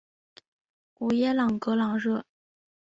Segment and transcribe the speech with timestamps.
[0.95, 2.25] 吉耶朗格朗热。